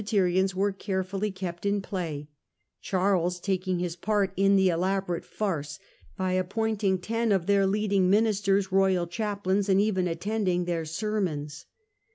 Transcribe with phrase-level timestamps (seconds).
[0.01, 2.27] terians were carefully kept in play;
[2.81, 5.77] Charles taking his part in the elaborate farce
[6.17, 11.65] by appointing ten of their leading ministers royal chaplains, and even attending their sermons.